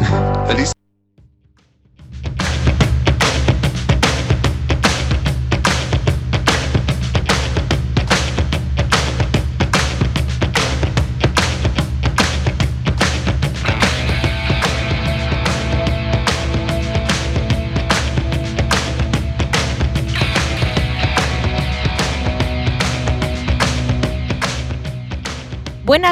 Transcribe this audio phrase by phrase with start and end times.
[0.00, 0.31] me.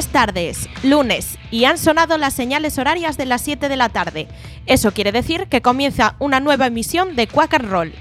[0.01, 4.29] Buenas tardes, lunes, y han sonado las señales horarias de las 7 de la tarde.
[4.65, 7.93] Eso quiere decir que comienza una nueva emisión de Quack Roll.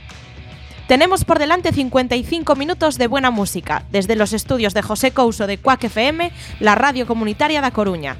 [0.87, 5.57] Tenemos por delante 55 minutos de buena música, desde los estudios de José Couso de
[5.57, 8.15] Quack FM, la radio comunitaria de Coruña.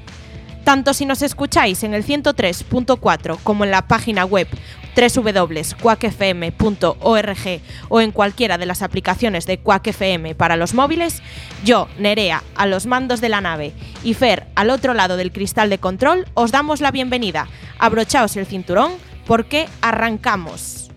[0.64, 4.48] Tanto si nos escucháis en el 103.4 como en la página web
[4.94, 11.22] www.quackfm.org o en cualquiera de las aplicaciones de Quack FM para los móviles,
[11.64, 15.70] yo, Nerea, a los mandos de la nave y Fer, al otro lado del cristal
[15.70, 17.48] de control, os damos la bienvenida.
[17.78, 18.92] Abrochaos el cinturón
[19.26, 20.89] porque arrancamos.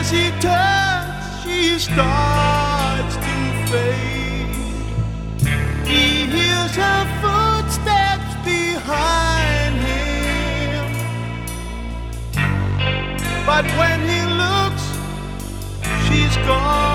[0.00, 3.36] As he turns, she starts to
[3.70, 4.54] fade.
[5.86, 10.86] He hears her footsteps behind him.
[13.44, 14.84] But when he looks,
[16.06, 16.89] she's gone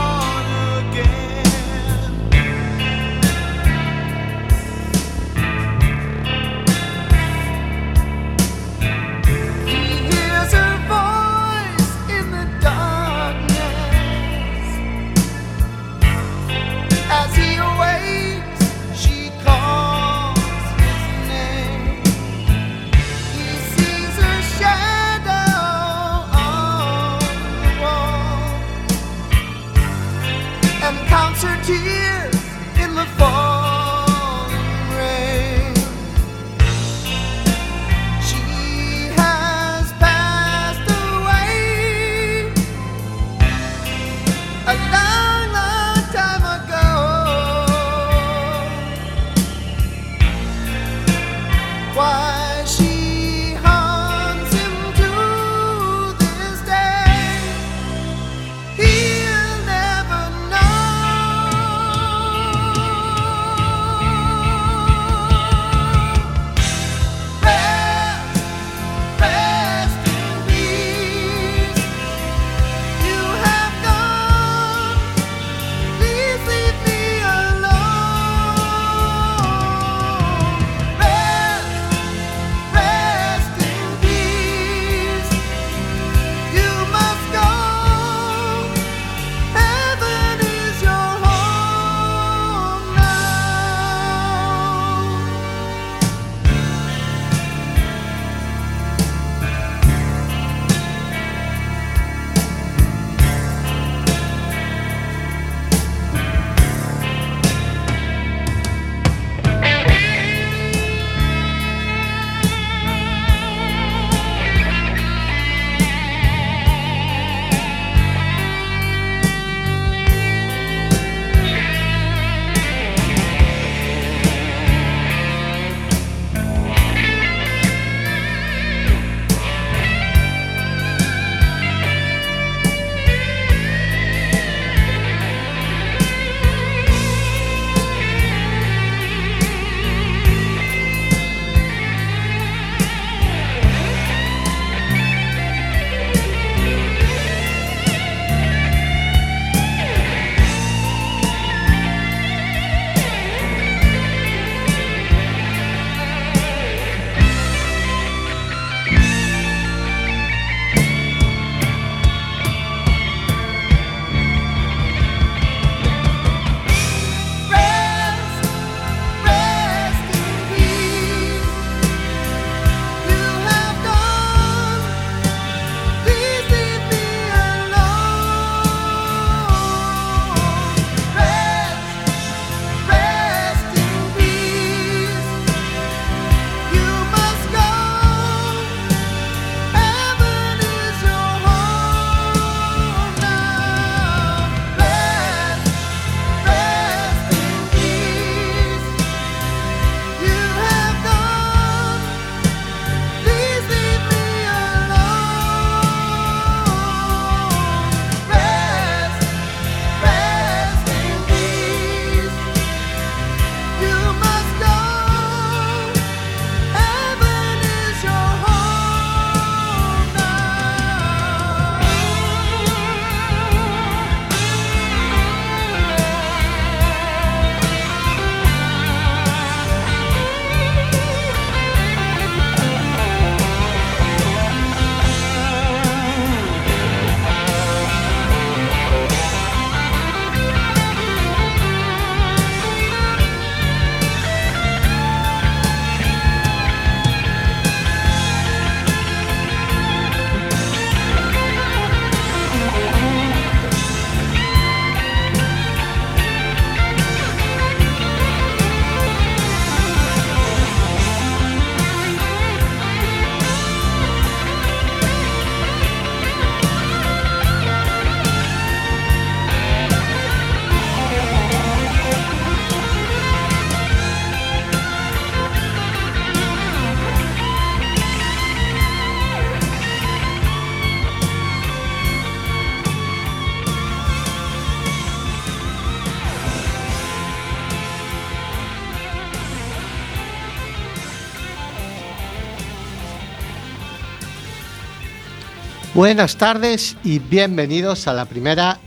[295.95, 298.81] Buenas tardes y bienvenidos a la primera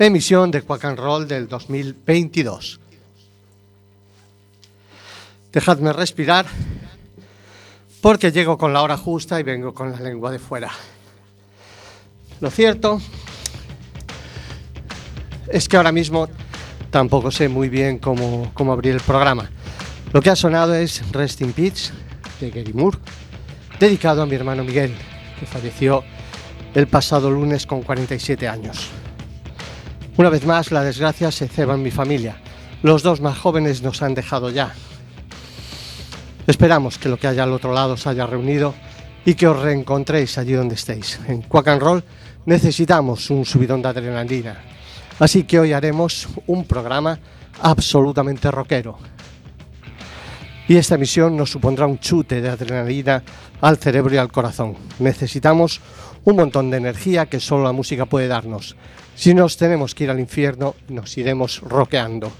[0.00, 2.80] emisión de Quack and Roll del 2022.
[5.52, 6.46] Dejadme respirar
[8.00, 10.72] porque llego con la hora justa y vengo con la lengua de fuera.
[12.40, 13.00] Lo cierto
[15.46, 16.28] es que ahora mismo
[16.90, 19.52] tampoco sé muy bien cómo, cómo abrir el programa.
[20.12, 21.92] Lo que ha sonado es Rest in Peace
[22.40, 22.98] de Gary Moore,
[23.78, 24.96] dedicado a mi hermano Miguel,
[25.38, 26.04] que falleció
[26.74, 28.88] el pasado lunes con 47 años.
[30.16, 32.36] Una vez más, la desgracia se ceba en mi familia.
[32.82, 34.74] Los dos más jóvenes nos han dejado ya.
[36.46, 38.74] Esperamos que lo que haya al otro lado os haya reunido
[39.24, 41.20] y que os reencontréis allí donde estéis.
[41.28, 42.04] En Quack and Roll
[42.46, 44.56] necesitamos un subidón de adrenalina.
[45.18, 47.18] Así que hoy haremos un programa
[47.60, 48.98] absolutamente rockero.
[50.68, 53.22] Y esta emisión nos supondrá un chute de adrenalina
[53.62, 54.76] al cerebro y al corazón.
[54.98, 55.80] Necesitamos
[56.24, 58.76] un montón de energía que solo la música puede darnos.
[59.14, 62.30] Si nos tenemos que ir al infierno, nos iremos roqueando,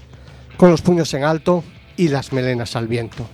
[0.57, 1.63] con los puños en alto
[1.97, 3.25] y las melenas al viento.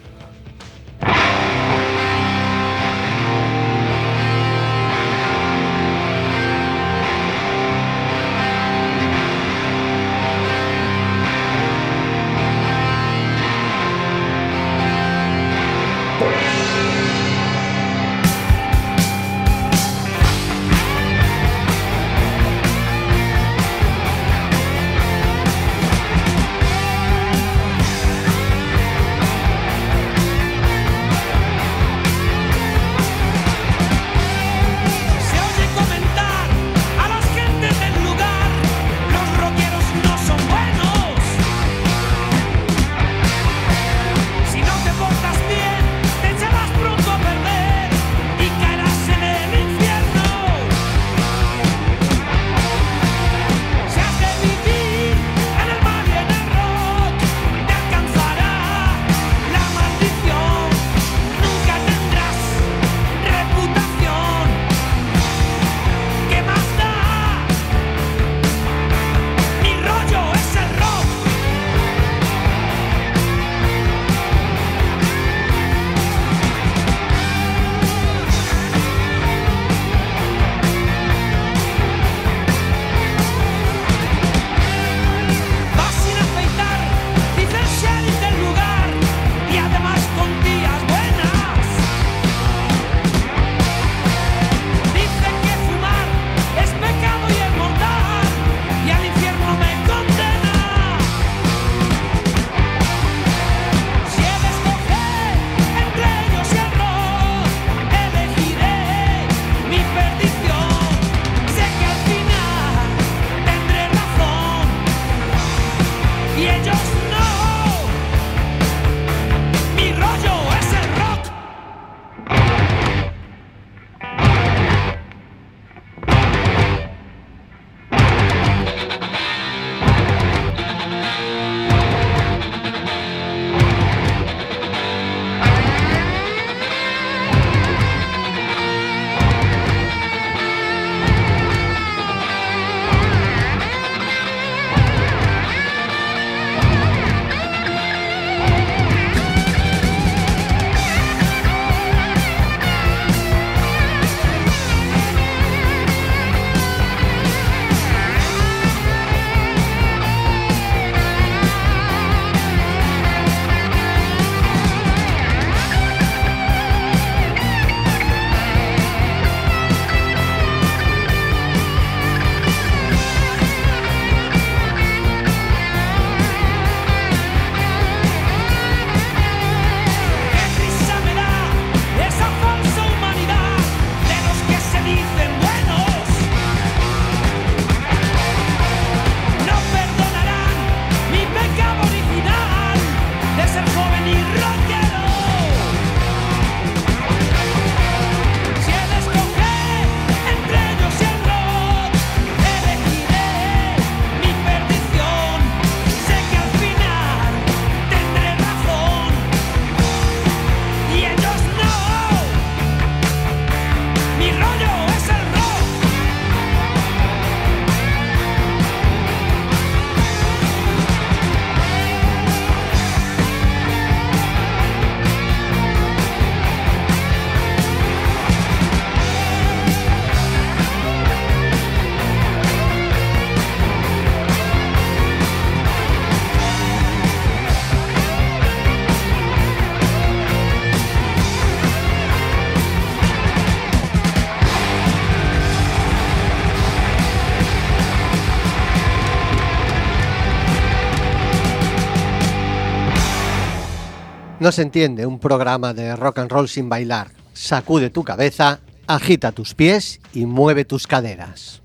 [254.46, 257.08] No se entiende un programa de rock and roll sin bailar.
[257.34, 261.64] Sacude tu cabeza, agita tus pies y mueve tus caderas.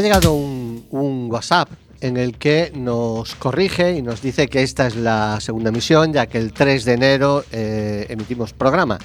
[0.00, 1.68] Ha llegado un, WhatsApp
[2.00, 6.26] en el que nos corrige y nos dice que esta es la segunda emisión, ya
[6.26, 8.98] que el 3 de enero eh, emitimos programa.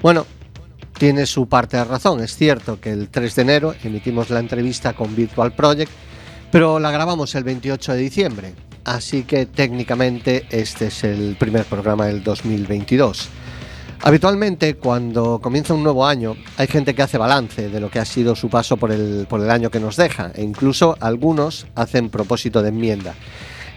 [0.00, 0.26] Bueno,
[0.98, 2.22] tiene su parte de razón.
[2.22, 5.92] Es cierto que el 3 de enero emitimos la entrevista con Virtual Project,
[6.50, 8.54] pero la grabamos el 28 de diciembre.
[8.84, 13.28] Así que técnicamente este es el primer programa del 2022.
[14.04, 18.04] Habitualmente, cuando comienza un nuevo año, hay gente que hace balance de lo que ha
[18.04, 22.10] sido su paso por el, por el año que nos deja, e incluso algunos hacen
[22.10, 23.14] propósito de enmienda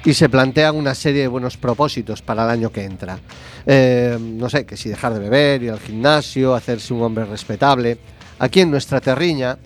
[0.03, 3.17] y se plantean una serie de buenos propósitos para el año que entra.
[3.65, 7.97] Eh, no sé, que si dejar de beber, ir al gimnasio, hacerse un hombre respetable.
[8.37, 9.57] Aquí en nuestra terriña,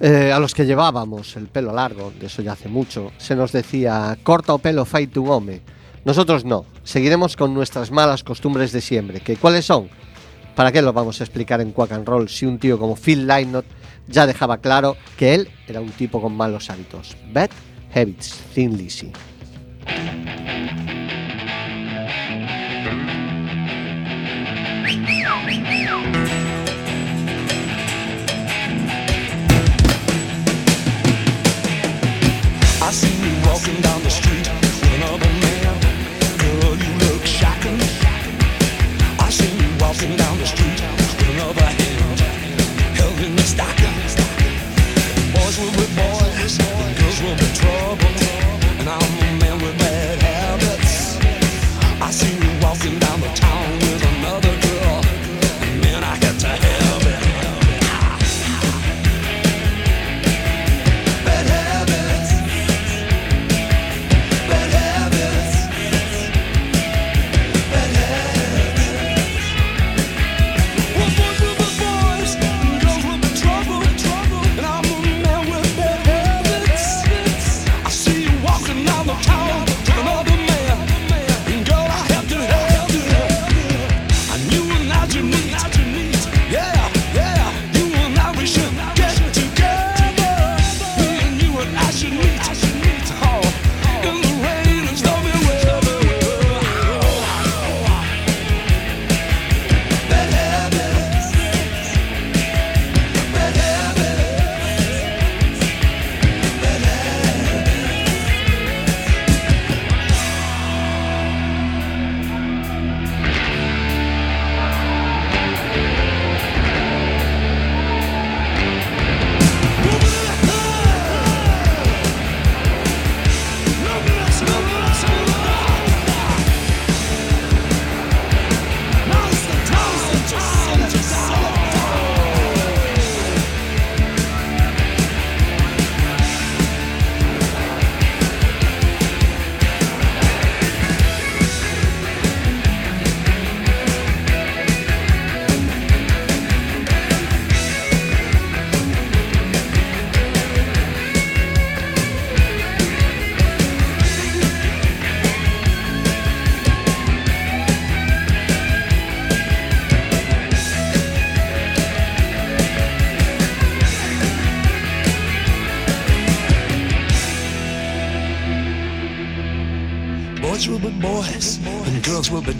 [0.00, 3.52] eh, a los que llevábamos el pelo largo, de eso ya hace mucho, se nos
[3.52, 5.60] decía, corta o pelo fai tu home.
[6.06, 9.18] Nosotros no, seguiremos con nuestras malas costumbres de siempre.
[9.18, 9.88] ¿Que ¿Cuáles son?
[10.54, 13.26] ¿Para qué lo vamos a explicar en Quack and Roll si un tío como Phil
[13.26, 13.66] Lynott
[14.06, 17.16] ya dejaba claro que él era un tipo con malos hábitos?
[17.32, 17.50] Bad
[17.92, 19.10] Habits, Thin Lizzy.
[37.36, 37.78] Shocking.
[39.20, 42.20] I see you waltzing down the street with another hand
[42.96, 43.96] held in the stocking.
[45.34, 46.25] Boys will be boys,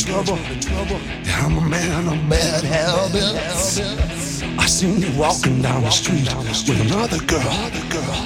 [0.06, 0.38] trouble.
[1.26, 3.80] I'm a man of bad habits.
[4.58, 7.42] I seen you walking down the street with another girl.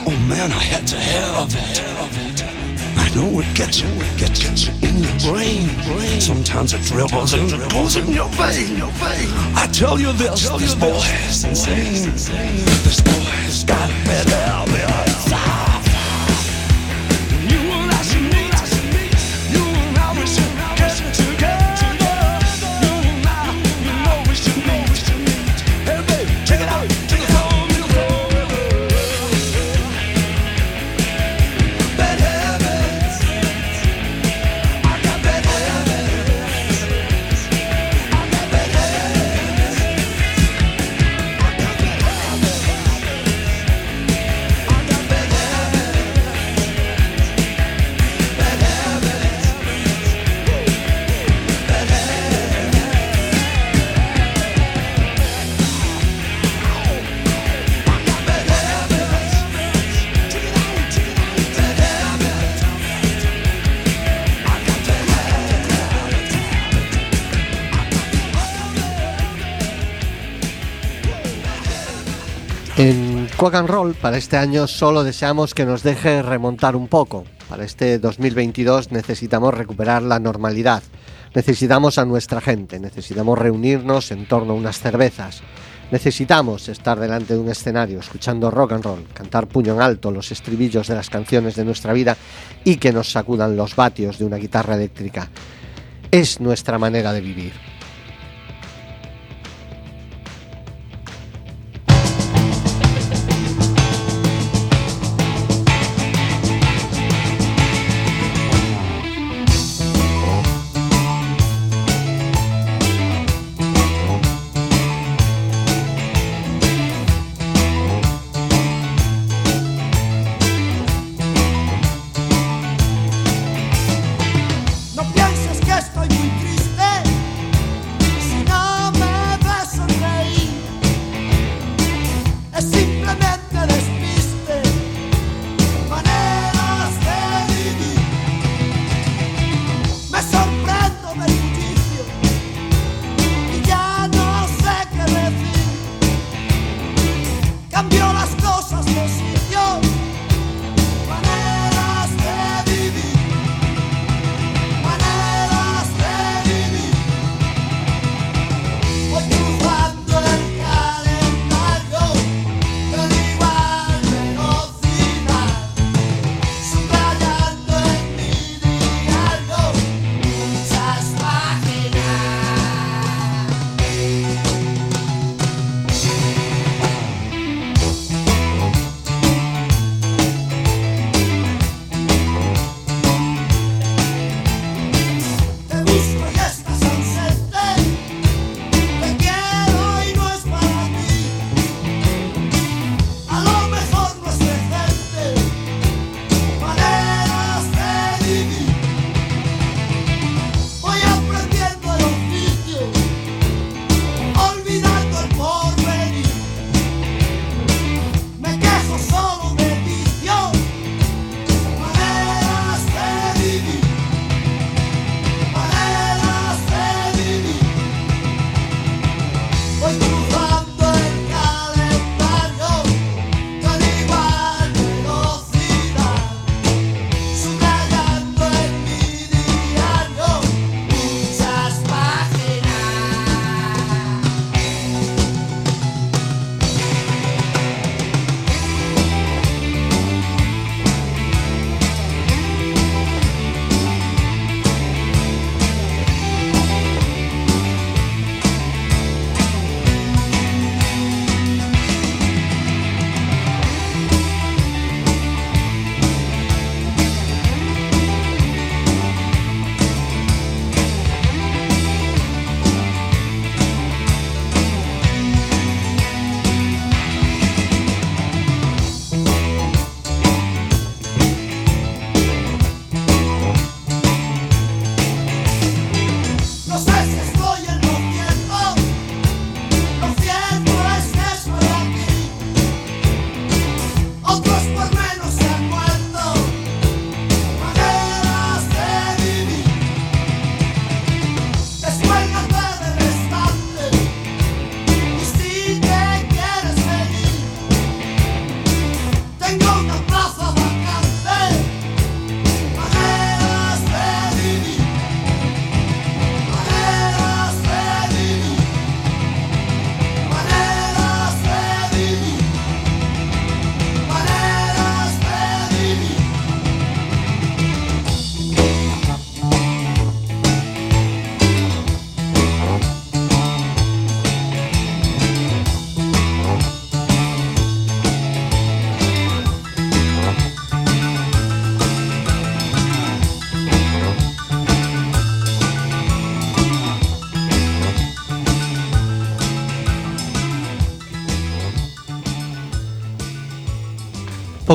[0.06, 2.44] Oh man, I had to have it.
[2.96, 5.68] I know it gets you, it gets you in your brain.
[6.20, 8.82] Sometimes it dribbles and it goes in your vein.
[9.56, 12.12] I tell you this, this boy is insane.
[12.84, 13.19] This boy's
[73.40, 77.24] Quack and Roll para este año solo deseamos que nos deje remontar un poco.
[77.48, 80.82] Para este 2022 necesitamos recuperar la normalidad.
[81.34, 85.40] Necesitamos a nuestra gente, necesitamos reunirnos en torno a unas cervezas.
[85.90, 90.30] Necesitamos estar delante de un escenario escuchando rock and roll, cantar puño en alto los
[90.32, 92.18] estribillos de las canciones de nuestra vida
[92.62, 95.30] y que nos sacudan los vatios de una guitarra eléctrica.
[96.10, 97.79] Es nuestra manera de vivir.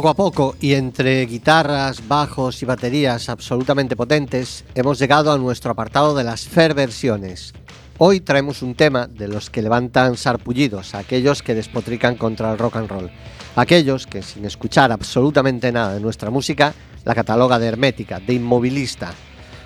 [0.06, 5.72] Poco a poco y entre guitarras, bajos y baterías absolutamente potentes, hemos llegado a nuestro
[5.72, 7.54] apartado de las fair versiones.
[7.98, 12.76] Hoy traemos un tema de los que levantan sarpullidos, aquellos que despotrican contra el rock
[12.76, 13.12] and roll,
[13.56, 19.12] aquellos que sin escuchar absolutamente nada de nuestra música la cataloga de hermética, de inmovilista.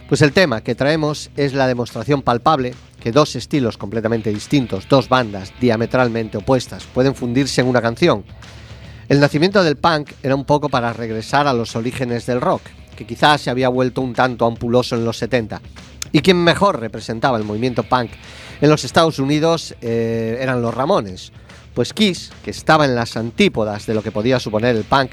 [0.08, 5.10] Pues el tema que traemos es la demostración palpable que dos estilos completamente distintos, dos
[5.10, 8.24] bandas diametralmente opuestas, pueden fundirse en una canción.
[9.10, 12.62] El nacimiento del punk era un poco para regresar a los orígenes del rock,
[12.96, 15.60] que quizás se había vuelto un tanto ampuloso en los 70.
[16.12, 18.12] Y quien mejor representaba el movimiento punk
[18.62, 21.32] en los Estados Unidos eh, eran los Ramones.
[21.74, 25.10] Pues Kiss, que estaba en las antípodas de lo que podía suponer el punk,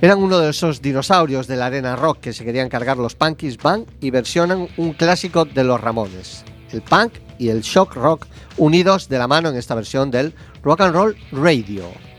[0.00, 3.58] eran uno de esos dinosaurios de la arena rock que se querían cargar los punkies,
[3.58, 9.10] van y versionan un clásico de los Ramones, el punk y el shock rock unidos
[9.10, 12.13] de la mano en esta versión del Rock and Roll Radio.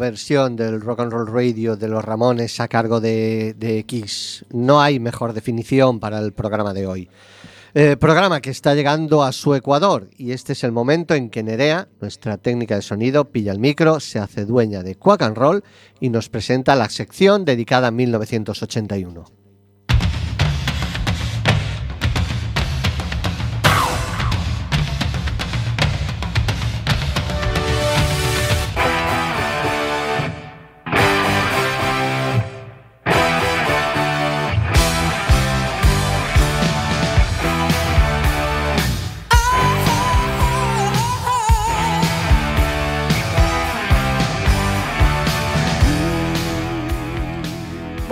[0.00, 3.86] Versión del Rock and Roll Radio de los Ramones a cargo de, de.
[4.50, 7.08] No hay mejor definición para el programa de hoy.
[7.72, 11.44] Eh, programa que está llegando a su ecuador y este es el momento en que
[11.44, 15.62] Nerea, nuestra técnica de sonido, pilla el micro, se hace dueña de Quack and Roll
[16.00, 19.43] y nos presenta la sección dedicada a 1981.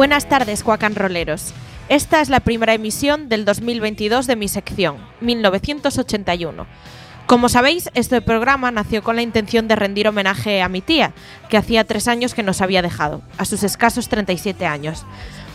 [0.02, 1.54] Buenas tardes, cuacanroleros.
[1.88, 6.66] Esta es la primera emisión del 2022 de mi sección, 1981.
[7.26, 11.12] Como sabéis, este programa nació con la intención de rendir homenaje a mi tía,
[11.48, 15.06] que hacía tres años que nos había dejado, a sus escasos 37 años.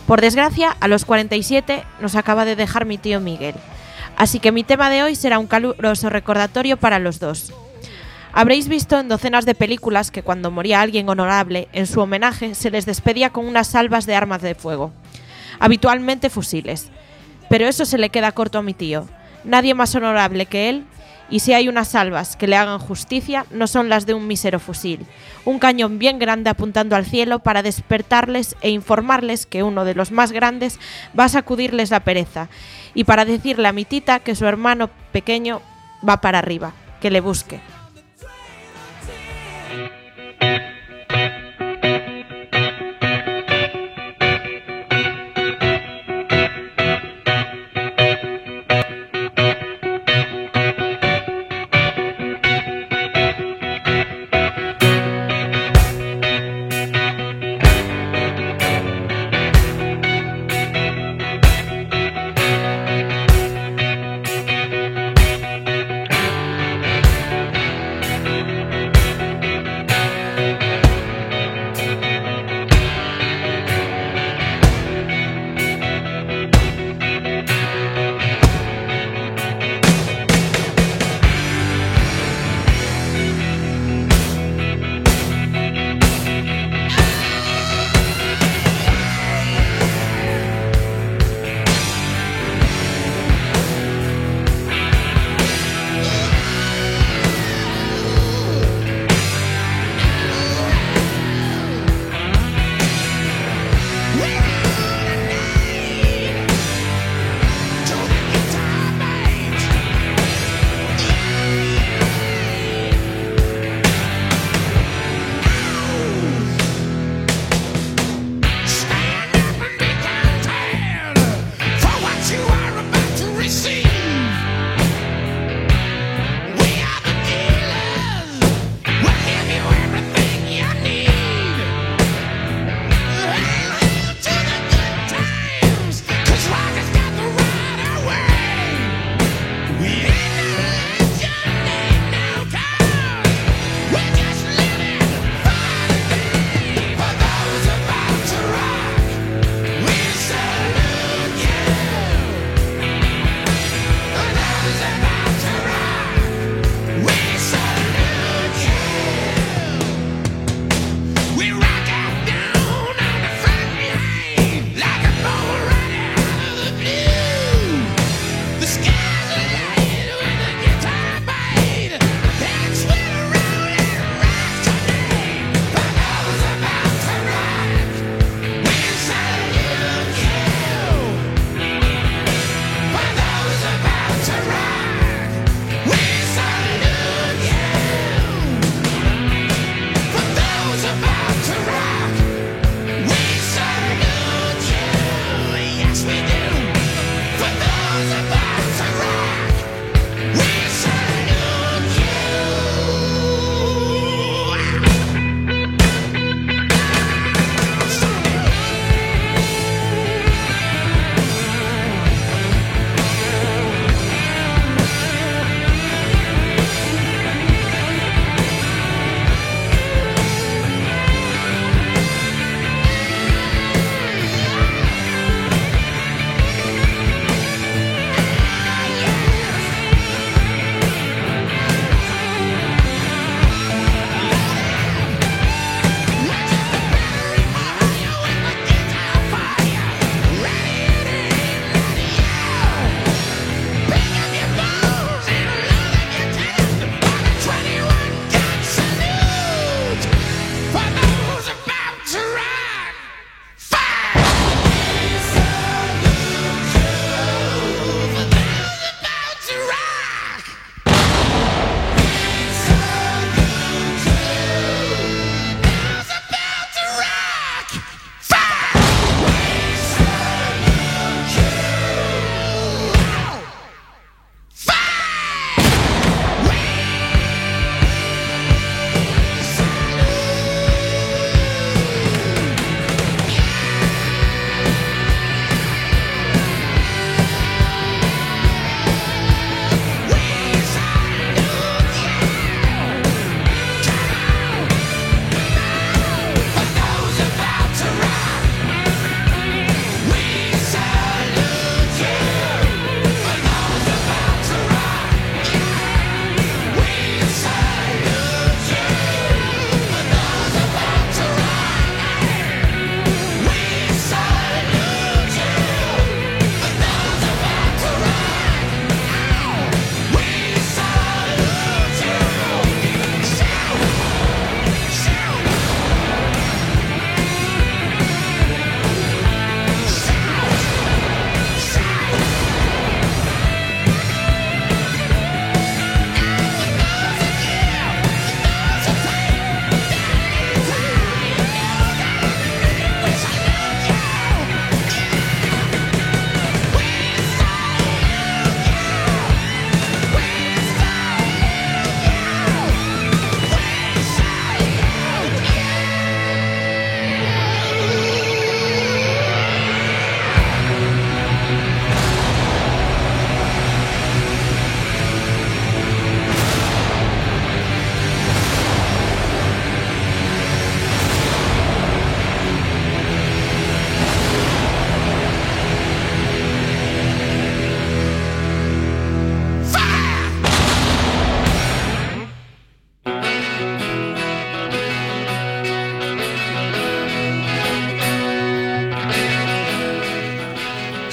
[0.06, 3.54] Por desgracia, a los 47 nos acaba de dejar mi tío Miguel.
[4.16, 7.52] Así que mi tema de hoy será un caluroso recordatorio para los dos.
[8.32, 12.70] Habréis visto en docenas de películas que cuando moría alguien honorable, en su homenaje se
[12.70, 14.92] les despedía con unas salvas de armas de fuego,
[15.58, 16.90] habitualmente fusiles.
[17.48, 19.08] Pero eso se le queda corto a mi tío.
[19.44, 20.84] Nadie más honorable que él,
[21.30, 24.60] y si hay unas salvas que le hagan justicia, no son las de un mísero
[24.60, 25.06] fusil.
[25.44, 30.12] Un cañón bien grande apuntando al cielo para despertarles e informarles que uno de los
[30.12, 30.78] más grandes
[31.18, 32.48] va a sacudirles la pereza,
[32.94, 35.62] y para decirle a mi tita que su hermano pequeño
[36.06, 37.60] va para arriba, que le busque.
[40.40, 40.77] Thank you.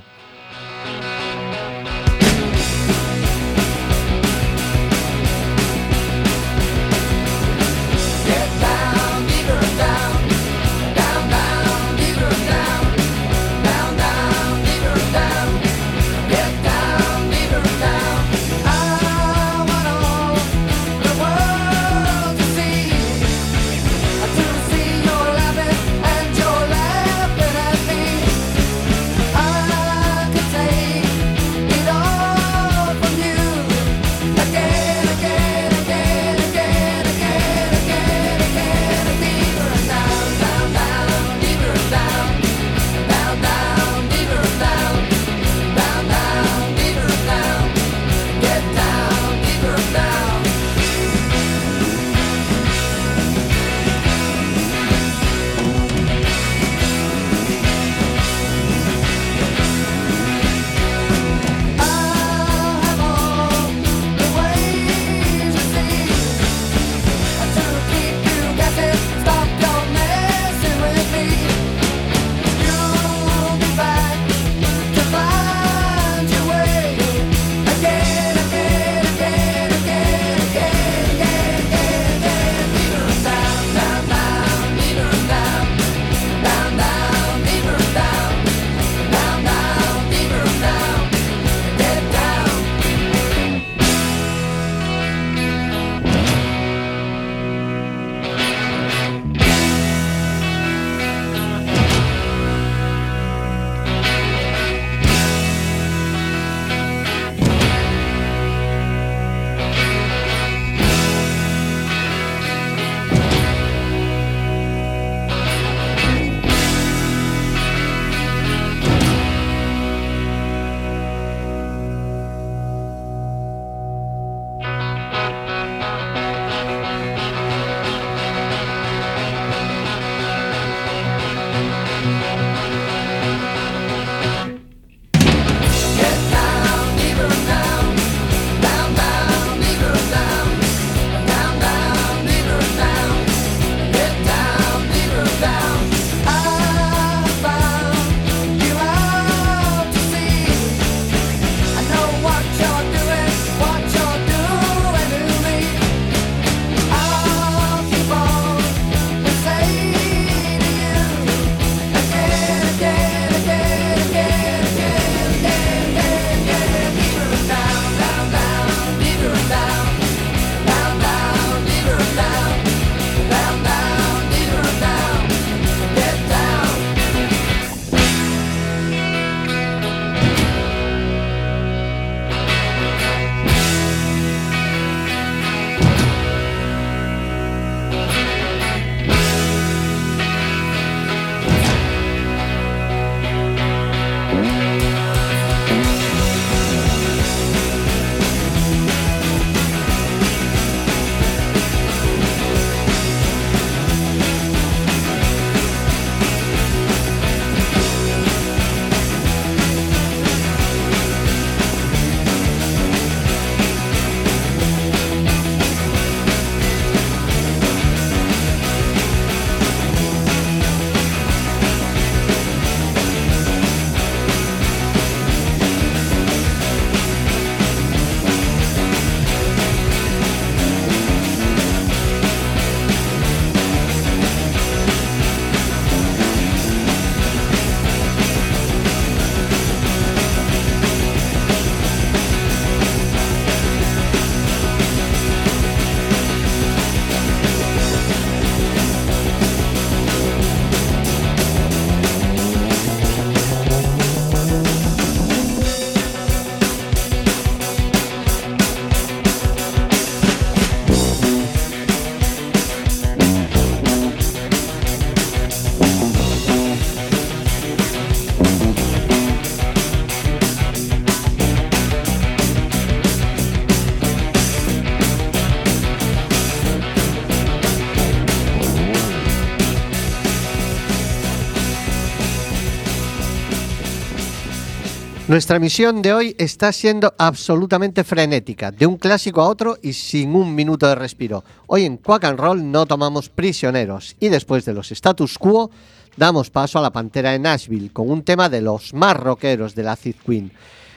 [285.34, 290.36] Nuestra misión de hoy está siendo absolutamente frenética, de un clásico a otro y sin
[290.36, 291.44] un minuto de respiro.
[291.66, 295.72] Hoy en Quack and Roll no tomamos prisioneros y después de los status quo
[296.18, 299.82] damos paso a la Pantera en Nashville con un tema de los más rockeros de
[299.82, 300.52] la Acid Queen,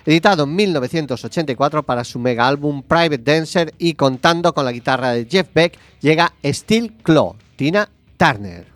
[0.05, 5.25] editado en 1984 para su mega álbum Private Dancer y contando con la guitarra de
[5.25, 8.76] Jeff Beck llega Steel Claw, Tina Turner.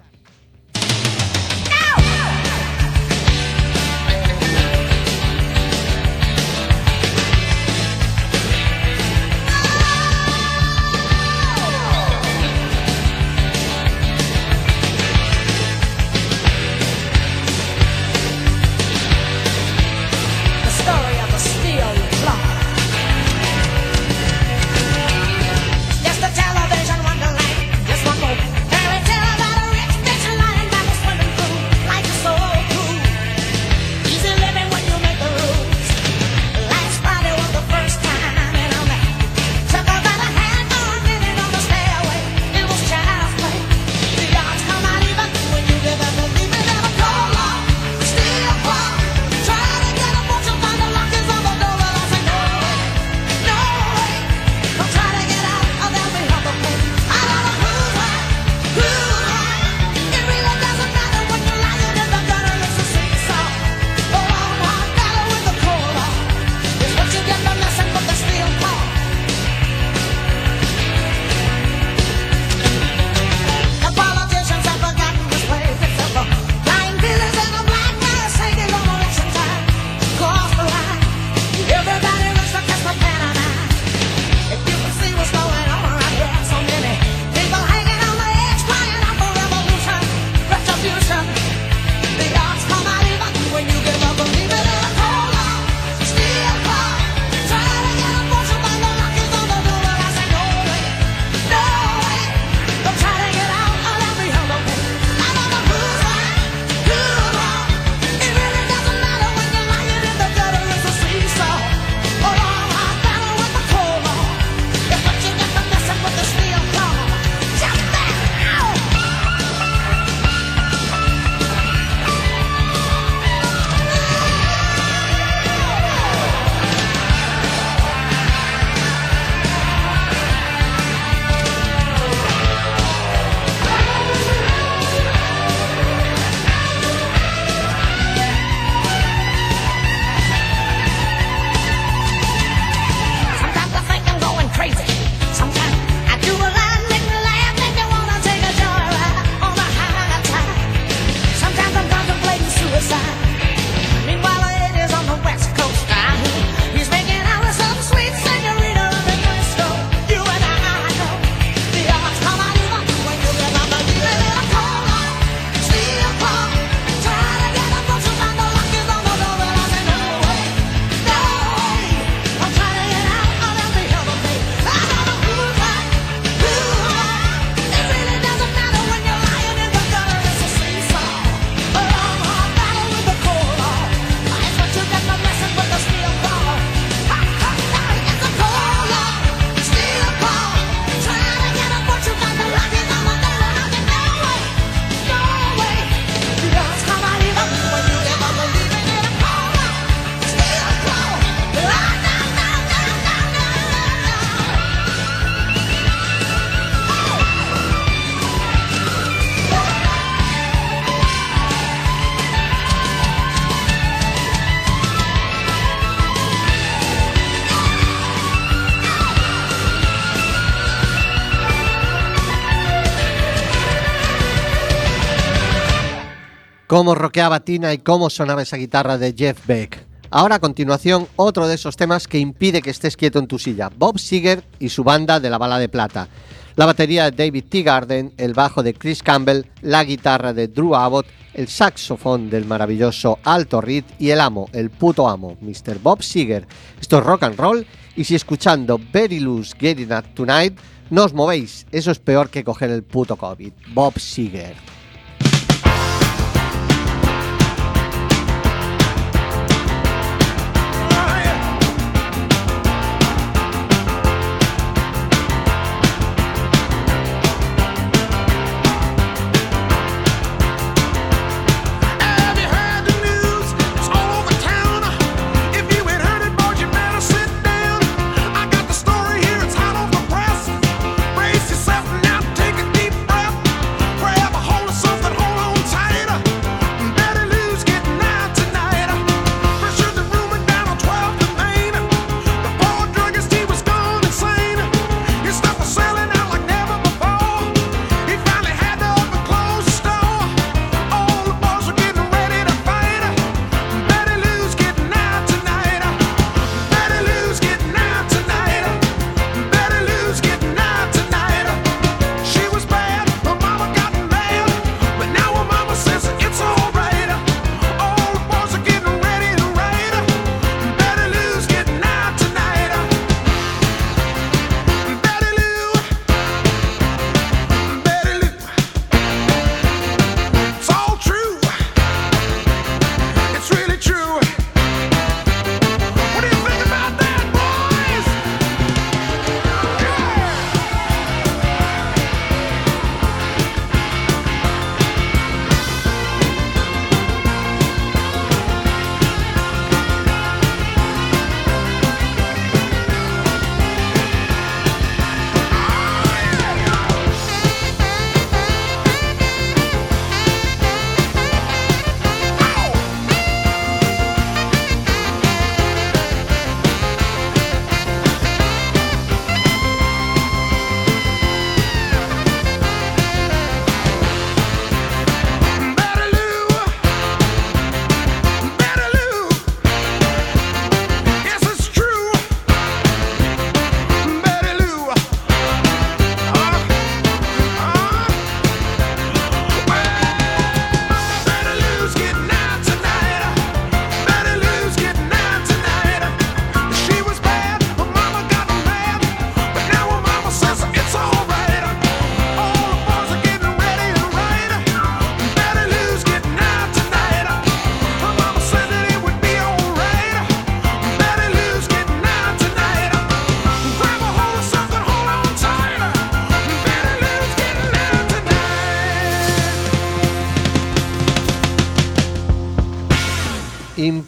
[226.81, 229.85] cómo roqueaba Tina y cómo sonaba esa guitarra de Jeff Beck.
[230.09, 233.69] Ahora a continuación otro de esos temas que impide que estés quieto en tu silla,
[233.69, 236.09] Bob Seger y su banda de la bala de plata.
[236.57, 237.63] La batería de David T.
[237.65, 241.05] Garden, el bajo de Chris Campbell, la guitarra de Drew Abbott,
[241.35, 245.81] el saxofón del maravilloso Alto Reed y el amo, el puto amo, Mr.
[245.83, 246.49] Bob Seger.
[246.81, 250.59] Esto es rock and roll y si escuchando Very Loose Getting Up Tonight
[250.89, 253.53] no os movéis, eso es peor que coger el puto COVID.
[253.75, 254.80] Bob Seger.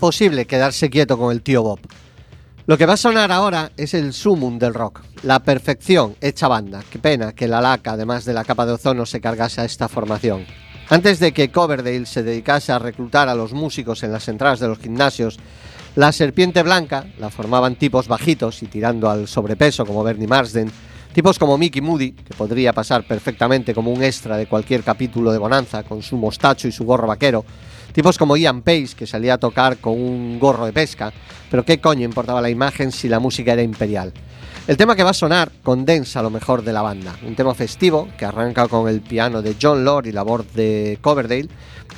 [0.03, 1.79] Imposible quedarse quieto con el tío Bob.
[2.67, 6.83] Lo que va a sonar ahora es el sumum del rock, la perfección hecha banda.
[6.91, 9.89] Qué pena que la laca, además de la capa de ozono, se cargase a esta
[9.89, 10.45] formación.
[10.89, 14.67] Antes de que Coverdale se dedicase a reclutar a los músicos en las entradas de
[14.67, 15.39] los gimnasios,
[15.95, 20.69] la serpiente blanca la formaban tipos bajitos y tirando al sobrepeso como Bernie Marsden,
[21.13, 25.39] tipos como Mickey Moody, que podría pasar perfectamente como un extra de cualquier capítulo de
[25.39, 27.45] Bonanza con su mostacho y su gorro vaquero,
[27.93, 31.13] tipos como Ian Pace, que salía a tocar con un gorro de pesca,
[31.51, 34.13] pero qué coño importaba la imagen si la música era imperial.
[34.69, 38.09] El tema que va a sonar condensa lo mejor de la banda, un tema festivo
[38.17, 41.49] que arranca con el piano de John Lord y la voz de Coverdale,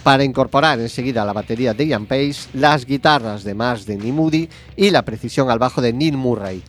[0.02, 4.90] para incorporar enseguida la batería de Ian Pace, las guitarras de Marsden y Moody y
[4.90, 6.62] la precisión al bajo de Neil Murray.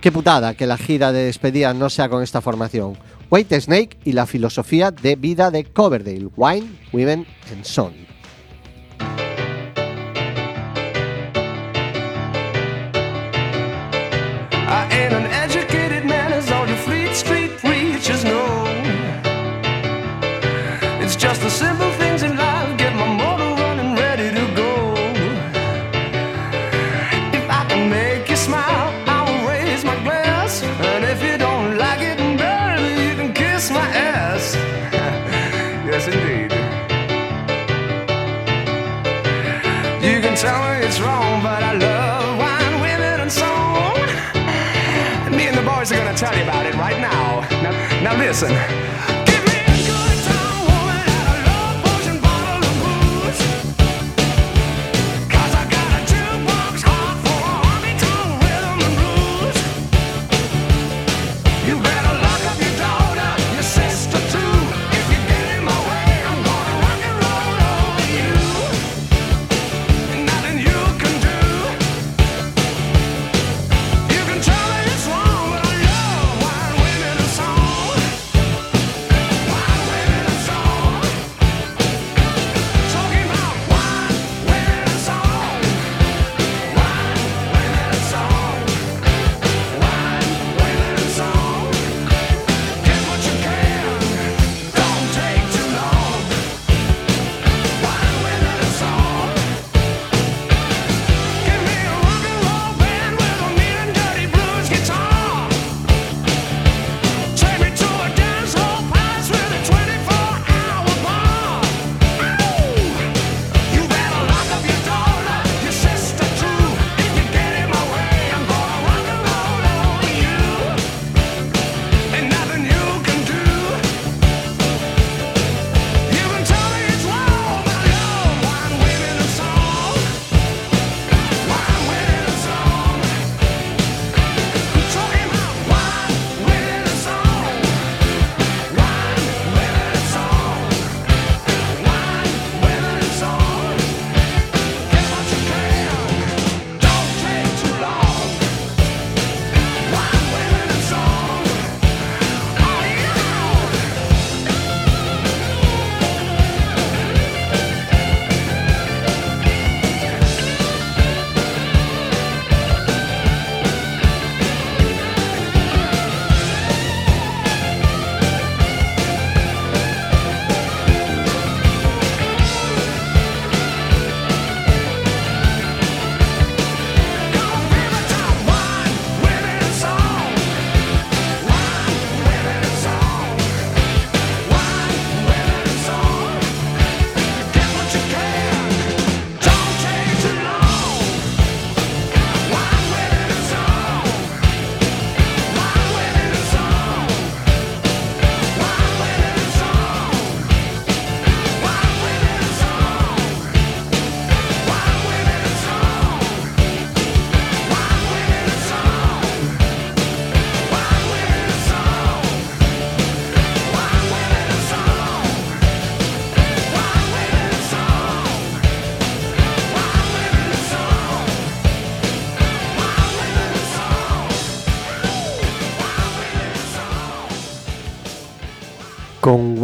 [0.00, 2.96] Qué putada que la gira de despedida no sea con esta formación.
[3.30, 8.13] White Snake y la filosofía de vida de Coverdale, Wine, Women and Son.
[48.18, 49.13] Listen.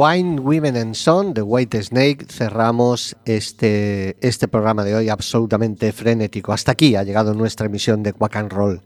[0.01, 6.55] Wine, Women and Son de White Snake cerramos este, este programa de hoy absolutamente frenético.
[6.55, 8.81] Hasta aquí ha llegado nuestra emisión de Quack and Roll,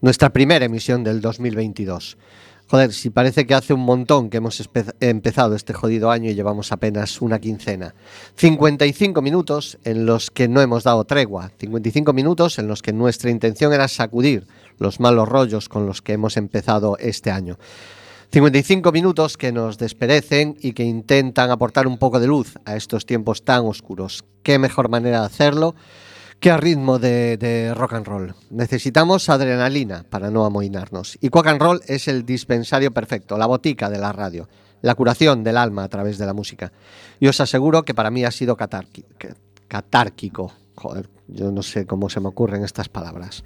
[0.00, 2.18] nuestra primera emisión del 2022.
[2.66, 4.60] Joder, si parece que hace un montón que hemos
[4.98, 7.94] empezado este jodido año y llevamos apenas una quincena.
[8.34, 11.52] 55 minutos en los que no hemos dado tregua.
[11.56, 14.48] 55 minutos en los que nuestra intención era sacudir
[14.78, 17.58] los malos rollos con los que hemos empezado este año.
[18.30, 23.06] 55 minutos que nos desperecen y que intentan aportar un poco de luz a estos
[23.06, 24.22] tiempos tan oscuros.
[24.42, 25.74] ¿Qué mejor manera de hacerlo
[26.38, 28.34] que a ritmo de, de rock and roll?
[28.50, 31.16] Necesitamos adrenalina para no amoinarnos.
[31.22, 34.46] Y Quack and Roll es el dispensario perfecto, la botica de la radio,
[34.82, 36.70] la curación del alma a través de la música.
[37.18, 40.52] Y os aseguro que para mí ha sido catárquico.
[40.74, 43.42] Joder, yo no sé cómo se me ocurren estas palabras.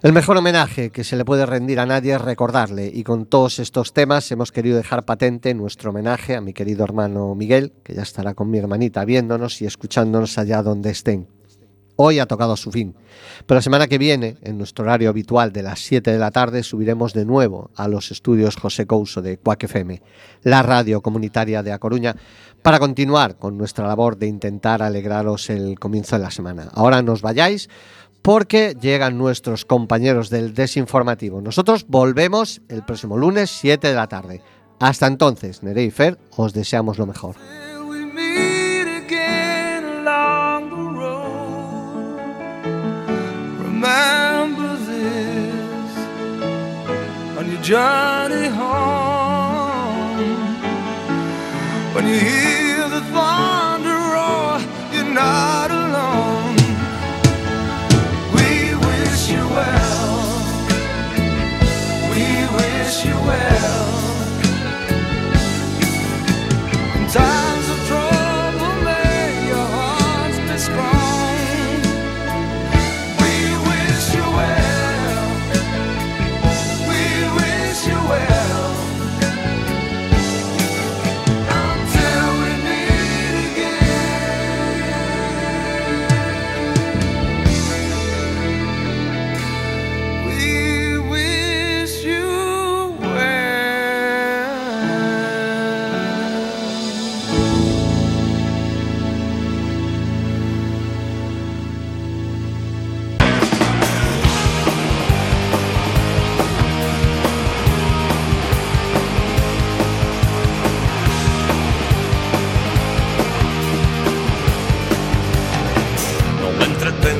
[0.00, 3.58] El mejor homenaje que se le puede rendir a nadie es recordarle y con todos
[3.58, 8.02] estos temas hemos querido dejar patente nuestro homenaje a mi querido hermano Miguel, que ya
[8.02, 11.26] estará con mi hermanita viéndonos y escuchándonos allá donde estén.
[11.96, 12.94] Hoy ha tocado su fin,
[13.44, 16.62] pero la semana que viene, en nuestro horario habitual de las 7 de la tarde,
[16.62, 20.00] subiremos de nuevo a los estudios José Couso de Cuac FM,
[20.44, 22.14] la radio comunitaria de A Coruña,
[22.62, 26.68] para continuar con nuestra labor de intentar alegraros el comienzo de la semana.
[26.72, 27.68] Ahora nos vayáis
[28.22, 31.40] porque llegan nuestros compañeros del desinformativo.
[31.40, 34.42] Nosotros volvemos el próximo lunes 7 de la tarde.
[34.80, 37.36] Hasta entonces, Nere y Fer, os deseamos lo mejor.
[67.08, 67.47] 在。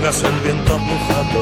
[0.09, 1.39] olas el viento mojado